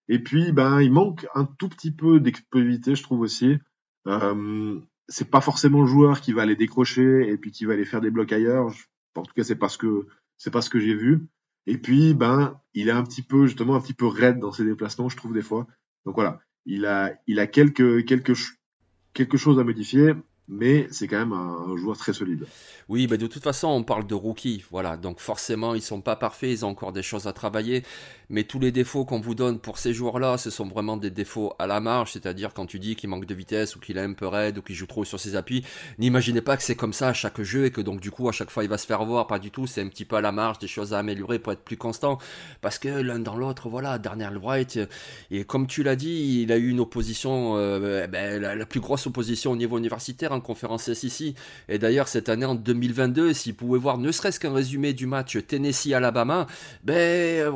[0.08, 3.58] Et puis ben il manque un tout petit peu d'explosivité je trouve aussi.
[4.06, 7.84] Euh, c'est pas forcément le joueur qui va aller décrocher et puis qui va aller
[7.84, 8.72] faire des blocs ailleurs.
[9.14, 11.28] En tout cas c'est parce que c'est pas ce que j'ai vu.
[11.66, 14.64] Et puis ben il est un petit peu justement un petit peu raide dans ses
[14.64, 15.66] déplacements je trouve des fois.
[16.04, 18.36] Donc voilà, il a il a quelques quelques
[19.14, 20.14] quelque chose à modifier
[20.48, 22.46] mais c'est quand même un, joueur très solide.
[22.88, 26.16] Oui, mais de toute façon, on parle de rookie, voilà, donc forcément, ils sont pas
[26.16, 27.84] parfaits, ils ont encore des choses à travailler,
[28.32, 31.52] mais tous les défauts qu'on vous donne pour ces joueurs-là, ce sont vraiment des défauts
[31.58, 34.14] à la marge, c'est-à-dire quand tu dis qu'il manque de vitesse ou qu'il est un
[34.14, 35.64] peu raide ou qu'il joue trop sur ses appuis,
[35.98, 38.32] n'imaginez pas que c'est comme ça à chaque jeu et que donc du coup à
[38.32, 40.22] chaque fois il va se faire voir, pas du tout, c'est un petit peu à
[40.22, 42.18] la marge, des choses à améliorer pour être plus constant,
[42.62, 44.80] parce que l'un dans l'autre, voilà, Daniel Wright,
[45.30, 49.06] et comme tu l'as dit, il a eu une opposition, euh, ben, la, plus grosse
[49.06, 51.34] opposition au niveau universitaire en conférence SEC,
[51.68, 55.06] et d'ailleurs cette année en 2022, si vous pouvez voir ne serait-ce qu'un résumé du
[55.06, 56.46] match Tennessee-Alabama,
[56.82, 57.52] ben,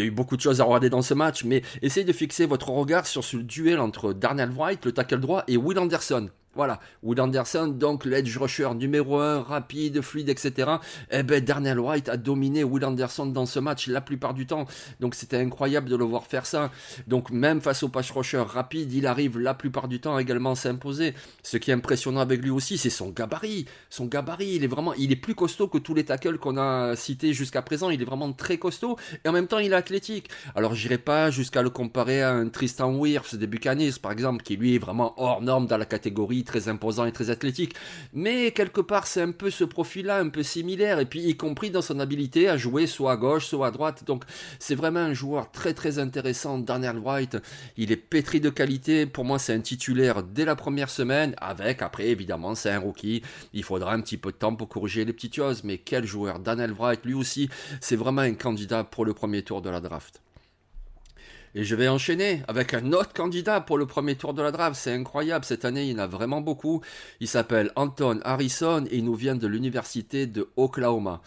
[0.00, 2.12] il y a eu beaucoup de choses à regarder dans ce match, mais essayez de
[2.12, 6.30] fixer votre regard sur ce duel entre Darnell White, le tackle droit, et Will Anderson,
[6.54, 10.68] voilà, Will Anderson, donc l'edge rusher numéro 1, rapide, fluide, etc.
[11.12, 14.66] Eh ben, Darnell White a dominé Will Anderson dans ce match la plupart du temps.
[14.98, 16.72] Donc c'était incroyable de le voir faire ça.
[17.06, 20.56] Donc même face au pass rusher rapide, il arrive la plupart du temps à également
[20.56, 21.14] s'imposer.
[21.44, 23.66] Ce qui est impressionnant avec lui aussi, c'est son gabarit.
[23.88, 26.96] Son gabarit, il est vraiment, il est plus costaud que tous les tackles qu'on a
[26.96, 27.90] cités jusqu'à présent.
[27.90, 30.28] Il est vraiment très costaud et en même temps il est athlétique.
[30.56, 34.56] Alors j'irai pas jusqu'à le comparer à un Tristan Wirfs des Buccaneers par exemple, qui
[34.56, 37.74] lui est vraiment hors norme dans la catégorie très imposant et très athlétique.
[38.12, 41.70] Mais quelque part, c'est un peu ce profil-là, un peu similaire, et puis y compris
[41.70, 44.04] dans son habilité à jouer soit à gauche, soit à droite.
[44.06, 44.24] Donc
[44.58, 47.38] c'est vraiment un joueur très très intéressant, Daniel White.
[47.76, 49.06] Il est pétri de qualité.
[49.06, 53.22] Pour moi, c'est un titulaire dès la première semaine, avec après, évidemment, c'est un rookie.
[53.52, 56.38] Il faudra un petit peu de temps pour corriger les petites choses, mais quel joueur,
[56.38, 57.48] Daniel White, lui aussi,
[57.80, 60.20] c'est vraiment un candidat pour le premier tour de la draft.
[61.56, 64.76] Et je vais enchaîner avec un autre candidat pour le premier tour de la draft.
[64.80, 66.80] C'est incroyable, cette année il y en a vraiment beaucoup.
[67.18, 71.20] Il s'appelle Anton Harrison et il nous vient de l'université de Oklahoma.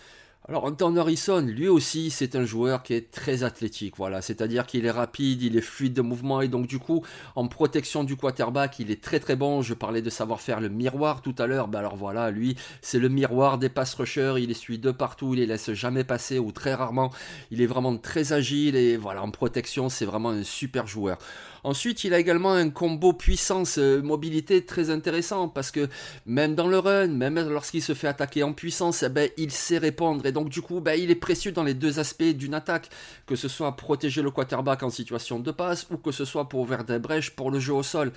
[0.45, 4.85] Alors Anton Harrison, lui aussi, c'est un joueur qui est très athlétique, voilà, c'est-à-dire qu'il
[4.85, 7.01] est rapide, il est fluide de mouvement et donc du coup,
[7.37, 9.61] en protection du quarterback, il est très très bon.
[9.61, 12.99] Je parlais de savoir faire le miroir tout à l'heure, ben alors voilà, lui, c'est
[12.99, 16.39] le miroir des pass rushers, il les suit de partout, il les laisse jamais passer
[16.39, 17.13] ou très rarement.
[17.49, 21.19] Il est vraiment très agile et voilà, en protection, c'est vraiment un super joueur.
[21.63, 25.87] Ensuite, il a également un combo puissance-mobilité euh, très intéressant parce que
[26.25, 29.77] même dans le run, même lorsqu'il se fait attaquer en puissance, eh ben, il sait
[29.77, 30.25] répondre.
[30.25, 32.89] Et donc, du coup, ben, il est précieux dans les deux aspects d'une attaque,
[33.25, 36.61] que ce soit protéger le quarterback en situation de passe ou que ce soit pour
[36.61, 38.11] ouvrir des brèches pour le jeu au sol.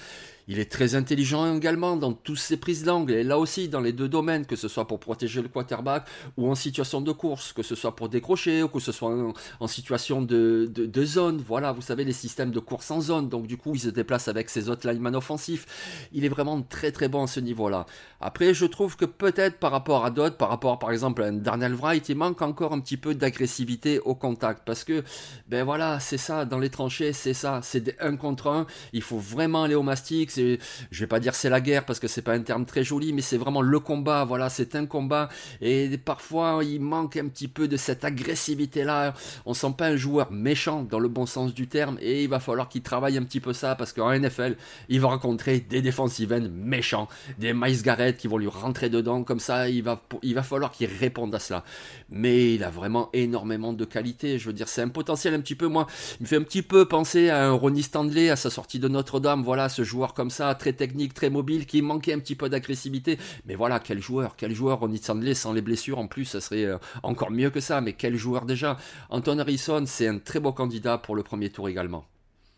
[0.48, 3.92] Il est très intelligent également dans toutes ses prises d'angle, et là aussi dans les
[3.92, 6.06] deux domaines, que ce soit pour protéger le quarterback
[6.36, 9.10] ou en situation de course, que ce soit pour décrocher ou que ce soit
[9.58, 10.70] en, situation de,
[11.04, 11.42] zone.
[11.46, 14.28] Voilà, vous savez, les systèmes de course en zone, donc du coup il se déplace
[14.28, 16.08] avec ses autres linemen offensifs.
[16.12, 17.86] Il est vraiment très très bon à ce niveau-là.
[18.20, 21.32] Après, je trouve que peut-être par rapport à d'autres, par rapport par exemple à un
[21.32, 25.02] Darnell Wright, il manque encore un petit peu d'agressivité au contact, parce que,
[25.48, 29.18] ben voilà, c'est ça, dans les tranchées, c'est ça, c'est 1 contre 1, il faut
[29.18, 32.34] vraiment aller au mastic, je vais pas dire c'est la guerre parce que c'est pas
[32.34, 34.24] un terme très joli, mais c'est vraiment le combat.
[34.24, 35.28] Voilà, c'est un combat
[35.60, 39.14] et parfois il manque un petit peu de cette agressivité là.
[39.44, 42.40] On sent pas un joueur méchant dans le bon sens du terme et il va
[42.40, 44.56] falloir qu'il travaille un petit peu ça parce qu'en NFL
[44.88, 49.22] il va rencontrer des defensive ends méchants, des Miles Garrett qui vont lui rentrer dedans
[49.24, 49.68] comme ça.
[49.68, 51.64] Il va, il va falloir qu'il réponde à cela.
[52.10, 54.38] Mais il a vraiment énormément de qualité.
[54.38, 55.86] Je veux dire, c'est un potentiel un petit peu moi.
[56.20, 58.88] Il me fait un petit peu penser à un Ronnie Stanley à sa sortie de
[58.88, 59.42] Notre-Dame.
[59.42, 62.48] Voilà, ce joueur comme comme ça, très technique, très mobile, qui manquait un petit peu
[62.48, 63.16] d'agressivité.
[63.46, 64.80] Mais voilà, quel joueur, quel joueur.
[64.80, 67.80] Ronnie Sandley sans les blessures en plus, ça serait euh, encore mieux que ça.
[67.80, 68.76] Mais quel joueur déjà.
[69.08, 72.06] Anton Harrison, c'est un très beau candidat pour le premier tour également.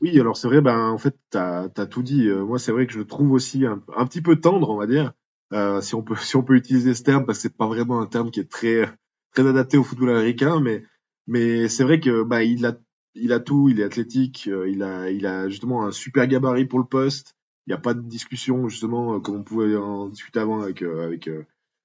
[0.00, 2.26] Oui, alors c'est vrai, ben, en fait, tu as, tout dit.
[2.26, 4.86] Euh, moi, c'est vrai que je le trouve aussi un, petit peu tendre, on va
[4.86, 5.12] dire,
[5.52, 8.00] euh, si, on peut, si on peut utiliser ce terme, parce que c'est pas vraiment
[8.00, 8.90] un terme qui est très,
[9.34, 10.84] très adapté au football américain, mais,
[11.26, 12.78] mais c'est vrai que bah, il, a,
[13.14, 16.78] il a tout, il est athlétique, il, a, il a justement un super gabarit pour
[16.78, 17.37] le poste.
[17.68, 21.28] Il n'y a pas de discussion, justement, comme on pouvait en discuter avant avec, avec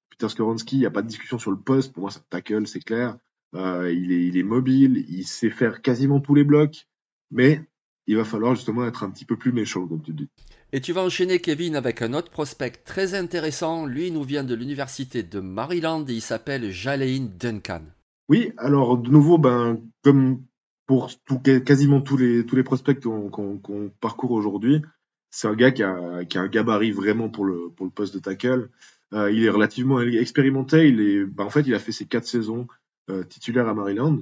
[0.10, 1.92] Peter Skoronski, il n'y a pas de discussion sur le poste.
[1.92, 3.18] Pour moi, ça tackle, c'est clair.
[3.54, 6.88] il, est, il est mobile, il sait faire quasiment tous les blocs,
[7.32, 7.68] mais
[8.08, 10.30] il va falloir justement être un petit peu plus méchant, comme tu dis.
[10.72, 13.86] Et tu vas enchaîner, Kevin, avec un autre prospect très intéressant.
[13.86, 17.82] Lui, il nous vient de l'université de Maryland et il s'appelle Jalein Duncan.
[18.30, 20.44] Oui, alors de nouveau, ben, comme
[20.86, 24.82] pour tout, quasiment tous les, tous les prospects qu'on parcourt aujourd'hui,
[25.36, 28.14] c'est un gars qui a, qui a, un gabarit vraiment pour le, pour le poste
[28.14, 28.70] de tackle.
[29.14, 30.88] Euh, il est relativement expérimenté.
[30.88, 32.68] Il est, ben, en fait, il a fait ses quatre saisons
[33.10, 34.20] euh, titulaires à Maryland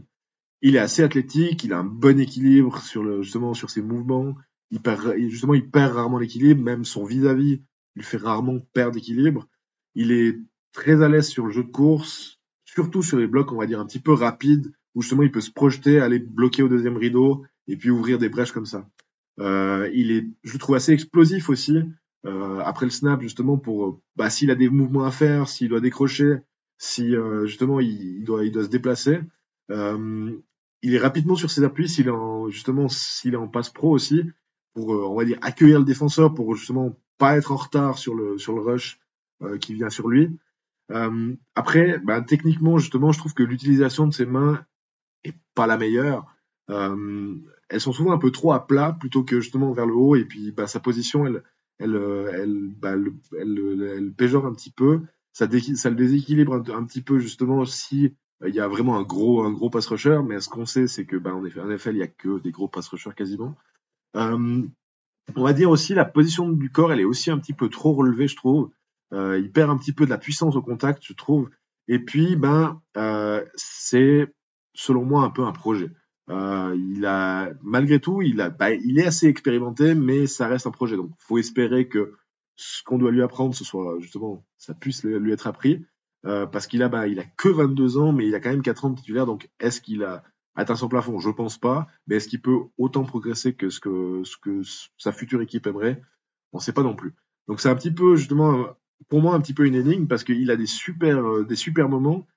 [0.62, 4.36] il est assez athlétique, il a un bon équilibre sur le, justement sur ses mouvements.
[4.70, 7.62] Il perd, justement, il perd rarement l'équilibre, même son vis-à-vis
[7.96, 9.48] lui fait rarement perdre l'équilibre.
[9.96, 10.40] Il est
[10.72, 13.82] très à l'aise sur le jeu de course, surtout sur les blocs, on va dire,
[13.82, 17.44] un petit peu rapides, où justement il peut se projeter, aller bloquer au deuxième rideau
[17.68, 18.88] et puis ouvrir des brèches comme ça.
[19.42, 21.84] Euh, il est, je le trouve assez explosif aussi.
[22.26, 25.82] Euh, après le snap, justement, pour bah, s'il a des mouvements à faire, s'il doit
[25.82, 26.38] décrocher,
[26.78, 29.22] si euh, justement il, doit, il doit se déplacer.
[29.72, 30.32] Euh,
[30.84, 34.24] il est rapidement sur ses appuis s'il est en, justement s'il en passe pro aussi
[34.74, 38.16] pour euh, on va dire accueillir le défenseur pour justement pas être en retard sur
[38.16, 39.00] le sur le rush
[39.42, 40.30] euh, qui vient sur lui.
[40.92, 44.64] Euh, après, bah, techniquement justement, je trouve que l'utilisation de ses mains
[45.24, 46.26] est pas la meilleure.
[47.72, 50.26] Elles sont souvent un peu trop à plat plutôt que justement vers le haut et
[50.26, 51.44] puis bah, sa position elle
[51.80, 51.96] elle
[52.34, 52.94] elle, bah,
[53.40, 55.02] elle, elle, péjore un petit peu.
[55.34, 58.14] Ça, le déséquilibre un, petit peu justement si
[58.46, 61.06] il y a vraiment un gros, un gros pass rusher, mais ce qu'on sait, c'est
[61.06, 63.56] que ben, en, effet, en NFL, il n'y a que des gros pass rushers quasiment.
[64.16, 64.62] Euh,
[65.36, 67.94] on va dire aussi la position du corps, elle est aussi un petit peu trop
[67.94, 68.72] relevée, je trouve.
[69.14, 71.50] Euh, il perd un petit peu de la puissance au contact, je trouve.
[71.88, 74.34] Et puis, ben, euh, c'est
[74.74, 75.90] selon moi un peu un projet.
[76.32, 80.68] Euh, il a, malgré tout, il a, ben, il est assez expérimenté, mais ça reste
[80.68, 80.96] un projet.
[80.96, 82.14] Donc, faut espérer que
[82.56, 85.86] ce qu'on doit lui apprendre, ce soit justement, ça puisse lui être appris.
[86.26, 88.62] Euh, parce qu'il a, bah, il a que 22 ans, mais il a quand même
[88.62, 89.26] 4 ans de titulaire.
[89.26, 90.24] Donc, est-ce qu'il a
[90.56, 91.20] atteint son plafond?
[91.20, 91.88] Je pense pas.
[92.08, 94.62] Mais est-ce qu'il peut autant progresser que ce que, ce que
[94.98, 96.02] sa future équipe aimerait?
[96.54, 97.16] On ne sait pas non plus.
[97.48, 98.68] Donc, c'est un petit peu, justement,
[99.10, 101.90] pour moi, un petit peu une énigme parce qu'il a des super, euh, des super
[101.90, 102.28] moments.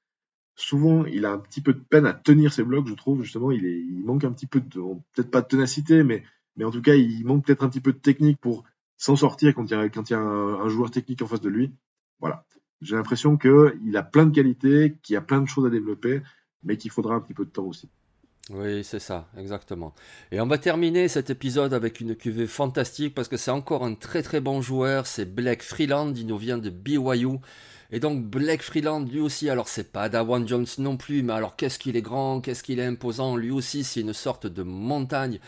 [0.56, 3.22] Souvent, il a un petit peu de peine à tenir ses blocs, je trouve.
[3.22, 4.80] Justement, il, manque un petit peu de,
[5.12, 6.22] peut-être pas de ténacité, mais,
[6.62, 8.64] en tout cas, il manque peut-être un petit peu de technique pour
[8.96, 11.40] s'en sortir quand il y a, quand il y a un joueur technique en face
[11.40, 11.72] de lui.
[12.20, 12.44] Voilà.
[12.80, 16.22] J'ai l'impression qu'il a plein de qualités, qu'il y a plein de choses à développer,
[16.62, 17.88] mais qu'il faudra un petit peu de temps aussi.
[18.50, 19.94] Oui, c'est ça, exactement.
[20.30, 23.94] Et on va terminer cet épisode avec une cuvée fantastique parce que c'est encore un
[23.94, 25.06] très très bon joueur.
[25.06, 27.38] C'est Blake Freeland, il nous vient de BYU.
[27.90, 31.56] Et donc Blake Freeland, lui aussi, alors c'est pas Dawan Jones non plus, mais alors
[31.56, 35.38] qu'est-ce qu'il est grand, qu'est-ce qu'il est imposant, lui aussi c'est une sorte de montagne.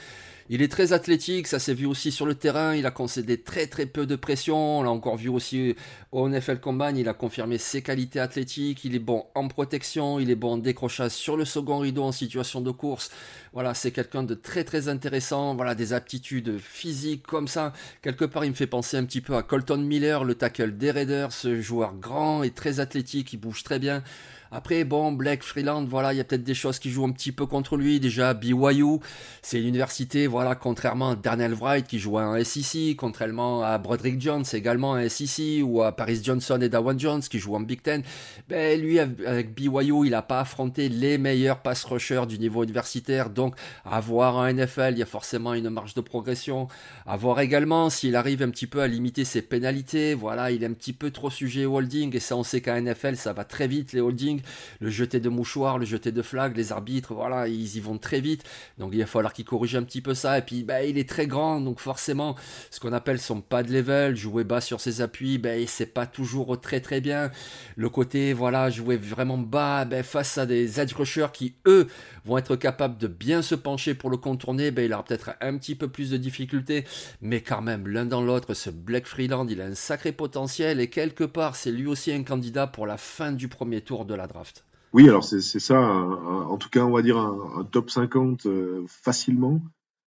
[0.48, 3.66] Il est très athlétique, ça s'est vu aussi sur le terrain, il a concédé très
[3.66, 5.74] très peu de pression, on l'a encore vu aussi
[6.12, 10.30] au NFL Combine, il a confirmé ses qualités athlétiques, il est bon en protection, il
[10.30, 13.10] est bon en décrochage sur le second rideau en situation de course.
[13.54, 17.72] Voilà, c'est quelqu'un de très très intéressant, voilà, des aptitudes physiques comme ça.
[18.00, 20.92] Quelque part, il me fait penser un petit peu à Colton Miller, le tackle des
[20.92, 24.04] Raiders, ce joueur grand et très athlétique, il bouge très bien.
[24.50, 27.32] Après, bon, Black Freeland, voilà, il y a peut-être des choses qui jouent un petit
[27.32, 28.00] peu contre lui.
[28.00, 28.98] Déjà, BYU,
[29.42, 34.44] c'est l'université, voilà, contrairement à Darnell Wright qui joue en SEC, contrairement à Broderick Jones
[34.52, 38.02] également en SEC, ou à Paris Johnson et Dawan Jones qui jouent en Big Ten.
[38.48, 43.30] Ben, lui, avec BYU, il n'a pas affronté les meilleurs pass rushers du niveau universitaire.
[43.30, 46.68] Donc, à voir en NFL, il y a forcément une marge de progression.
[47.06, 50.14] À voir également s'il arrive un petit peu à limiter ses pénalités.
[50.14, 52.80] Voilà, il est un petit peu trop sujet au holding, et ça, on sait qu'en
[52.80, 54.35] NFL, ça va très vite, les holdings
[54.80, 58.20] le jeter de mouchoirs, le jeter de flag, les arbitres, voilà, ils y vont très
[58.20, 58.44] vite.
[58.78, 60.38] Donc il va falloir qu'il corrige un petit peu ça.
[60.38, 62.36] Et puis bah, il est très grand, donc forcément,
[62.70, 66.60] ce qu'on appelle son pad level, jouer bas sur ses appuis, ben c'est pas toujours
[66.60, 67.30] très très bien.
[67.76, 71.86] Le côté, voilà, jouer vraiment bas ben, face à des edge rushers qui, eux,
[72.24, 75.56] vont être capables de bien se pencher pour le contourner, ben, il aura peut-être un
[75.56, 76.84] petit peu plus de difficultés.
[77.20, 80.88] Mais quand même, l'un dans l'autre, ce Black Freeland, il a un sacré potentiel et
[80.88, 84.25] quelque part, c'est lui aussi un candidat pour la fin du premier tour de la
[84.26, 84.64] draft.
[84.92, 89.60] Oui, alors c'est ça, en tout cas, on va dire un, top 50 euh, facilement.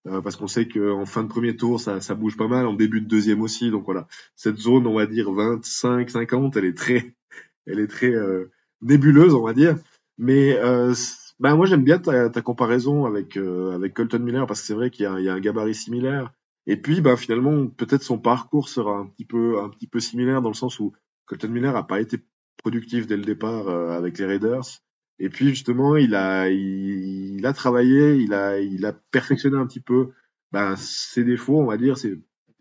[0.04, 3.06] parce qu'on sait qu'en fin de premier tour, ça, bouge pas mal, en début de
[3.06, 3.70] deuxième aussi.
[3.70, 7.14] Donc voilà, cette zone, on va dire 25-50, elle est très,
[7.66, 8.12] elle est très
[8.82, 9.76] nébuleuse, on va dire.
[10.18, 10.58] Mais
[11.38, 15.04] ben moi j'aime bien ta, comparaison avec avec Colton Miller parce que c'est vrai qu'il
[15.04, 16.32] y, a un gabarit similaire.
[16.66, 19.24] Et puis ben finalement peut-être son parcours sera un petit
[19.86, 20.92] peu similaire dans le sens où
[21.26, 22.18] Colton Miller a pas été
[22.62, 24.64] productif dès le départ euh, avec les Raiders.
[25.18, 29.80] Et puis justement, il a, il, a travaillé, il a, il a perfectionné un petit
[29.80, 30.12] peu
[30.52, 31.96] ben, ses défauts, on va dire.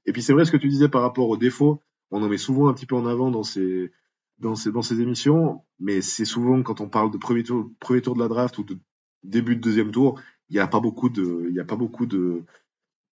[0.05, 1.81] Et puis c'est vrai ce que tu disais par rapport aux défauts.
[2.12, 3.91] On en met souvent un petit peu en avant dans ces,
[4.39, 8.01] dans ces, dans ces émissions, mais c'est souvent quand on parle de premier tour, premier
[8.01, 8.77] tour de la draft ou de
[9.23, 12.05] début de deuxième tour, il n'y a pas beaucoup de, il y a pas beaucoup
[12.05, 12.43] de,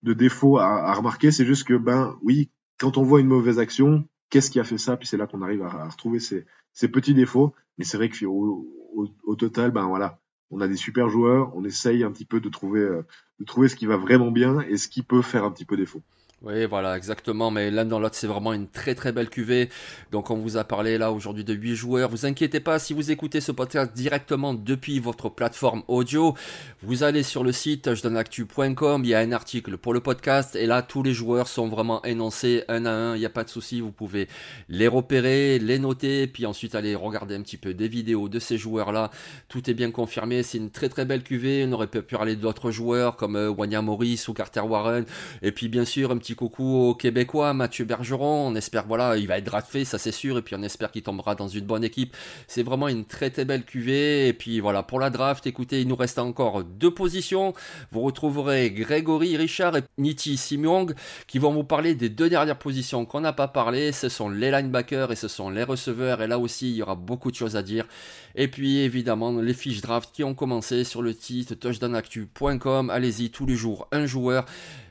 [0.03, 1.31] défauts à, à remarquer.
[1.31, 4.79] C'est juste que ben oui, quand on voit une mauvaise action, qu'est-ce qui a fait
[4.79, 4.97] ça?
[4.97, 6.47] Puis c'est là qu'on arrive à, retrouver ces,
[6.77, 7.55] ces, petits défauts.
[7.79, 11.53] Mais c'est vrai qu'au au, au, total, ben voilà, on a des super joueurs.
[11.57, 13.03] On essaye un petit peu de trouver, euh,
[13.41, 15.77] de trouver ce qui va vraiment bien et ce qui peut faire un petit peu
[15.77, 16.03] défaut.
[16.43, 17.51] Oui, voilà, exactement.
[17.51, 19.71] Mais l'un dans l'autre, c'est vraiment une très très belle cuvée.
[20.13, 22.11] Donc, on vous a parlé là aujourd'hui de 8 joueurs.
[22.11, 26.35] Vous inquiétez pas, si vous écoutez ce podcast directement depuis votre plateforme audio,
[26.83, 29.03] vous allez sur le site touchdownactu.com.
[29.03, 30.55] Il y a un article pour le podcast.
[30.57, 33.17] Et là, tous les joueurs sont vraiment énoncés un à un.
[33.17, 33.81] Il n'y a pas de souci.
[33.81, 34.29] Vous pouvez
[34.69, 38.59] les repérer, les noter, puis ensuite aller regarder un petit peu des vidéos de ces
[38.59, 39.11] joueurs-là.
[39.49, 40.43] Tout est bien confirmé.
[40.43, 41.65] C'est une très très belle cuvée.
[41.67, 45.07] On aurait pu parler d'autres joueurs comme euh, Wanya Morris ou Carter Warren.
[45.41, 48.49] Et puis, bien sûr, un petit coucou au Québécois, Mathieu Bergeron.
[48.49, 50.39] On espère, voilà, il va être drafté, ça c'est sûr.
[50.39, 52.17] Et puis on espère qu'il tombera dans une bonne équipe.
[52.49, 54.29] C'est vraiment une très très belle cuvée.
[54.29, 57.55] Et puis voilà, pour la draft, écoutez, il nous reste encore deux positions.
[57.93, 60.95] Vous retrouverez Grégory Richard et Niti Simong
[61.27, 63.93] qui vont vous parler des deux dernières positions qu'on n'a pas parlé.
[63.93, 66.23] Ce sont les linebackers et ce sont les receveurs.
[66.23, 67.87] Et là aussi, il y aura beaucoup de choses à dire.
[68.35, 72.91] Et puis évidemment, les fiches draft qui ont commencé sur le site touchdownactu.com.
[72.91, 74.47] Allez-y, tous les jours, un joueur.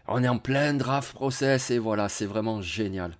[0.07, 3.17] On est en plein draft process et voilà, c'est vraiment génial.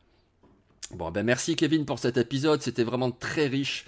[0.92, 3.86] Bon, ben merci Kevin pour cet épisode, c'était vraiment très riche.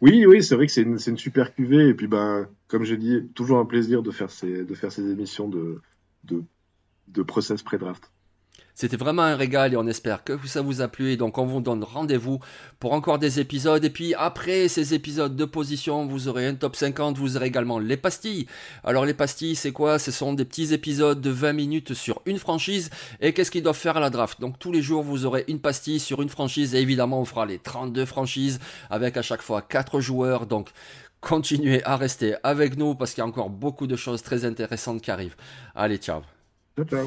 [0.00, 3.28] Oui, oui, c'est vrai que c'est une, super cuvée et puis ben, comme j'ai dit,
[3.34, 5.80] toujours un plaisir de faire ces, de faire ces émissions de,
[6.24, 6.42] de,
[7.08, 8.10] de process pré-draft.
[8.80, 11.18] C'était vraiment un régal et on espère que ça vous a plu.
[11.18, 12.40] Donc on vous donne rendez-vous
[12.78, 13.84] pour encore des épisodes.
[13.84, 17.78] Et puis après ces épisodes de position, vous aurez un top 50, vous aurez également
[17.78, 18.46] les pastilles.
[18.82, 19.98] Alors les pastilles, c'est quoi?
[19.98, 22.88] Ce sont des petits épisodes de 20 minutes sur une franchise.
[23.20, 24.40] Et qu'est-ce qu'ils doivent faire à la draft?
[24.40, 26.74] Donc tous les jours, vous aurez une pastille sur une franchise.
[26.74, 30.46] Et évidemment, on fera les 32 franchises avec à chaque fois 4 joueurs.
[30.46, 30.70] Donc
[31.20, 35.02] continuez à rester avec nous parce qu'il y a encore beaucoup de choses très intéressantes
[35.02, 35.36] qui arrivent.
[35.74, 36.22] Allez, ciao.
[36.78, 37.06] Ciao, ciao.